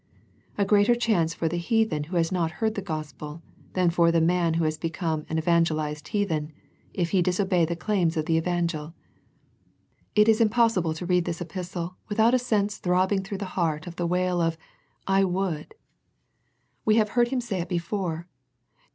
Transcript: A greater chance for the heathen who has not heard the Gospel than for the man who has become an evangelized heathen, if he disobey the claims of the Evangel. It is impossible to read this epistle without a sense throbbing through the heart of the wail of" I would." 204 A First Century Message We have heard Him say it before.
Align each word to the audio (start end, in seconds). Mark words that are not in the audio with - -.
A 0.57 0.65
greater 0.65 0.95
chance 0.95 1.35
for 1.35 1.47
the 1.47 1.57
heathen 1.59 2.05
who 2.05 2.15
has 2.17 2.31
not 2.31 2.53
heard 2.57 2.73
the 2.73 2.81
Gospel 2.81 3.43
than 3.73 3.91
for 3.91 4.11
the 4.11 4.19
man 4.19 4.55
who 4.55 4.63
has 4.63 4.75
become 4.75 5.27
an 5.29 5.37
evangelized 5.37 6.07
heathen, 6.07 6.51
if 6.91 7.11
he 7.11 7.21
disobey 7.21 7.65
the 7.65 7.75
claims 7.75 8.17
of 8.17 8.25
the 8.25 8.35
Evangel. 8.35 8.95
It 10.15 10.27
is 10.27 10.41
impossible 10.41 10.95
to 10.95 11.05
read 11.05 11.25
this 11.25 11.39
epistle 11.39 11.97
without 12.09 12.33
a 12.33 12.39
sense 12.39 12.77
throbbing 12.79 13.21
through 13.23 13.37
the 13.45 13.53
heart 13.53 13.85
of 13.85 13.97
the 13.97 14.07
wail 14.07 14.41
of" 14.41 14.57
I 15.05 15.23
would." 15.23 15.69
204 15.69 15.75
A 15.75 15.75
First 15.75 16.07
Century 16.09 16.25
Message 16.25 16.81
We 16.85 16.95
have 16.95 17.09
heard 17.09 17.27
Him 17.27 17.41
say 17.41 17.61
it 17.61 17.69
before. 17.69 18.27